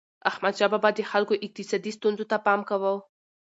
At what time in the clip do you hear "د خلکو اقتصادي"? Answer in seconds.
0.97-1.91